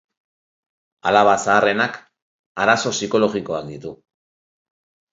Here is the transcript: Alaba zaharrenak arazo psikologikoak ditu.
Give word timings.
Alaba 1.11 1.35
zaharrenak 1.43 2.01
arazo 2.65 2.97
psikologikoak 2.99 3.71
ditu. 3.73 3.97